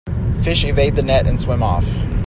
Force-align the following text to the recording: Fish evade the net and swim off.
Fish 0.41 0.65
evade 0.65 0.95
the 0.95 1.03
net 1.03 1.27
and 1.27 1.39
swim 1.39 1.61
off. 1.61 1.85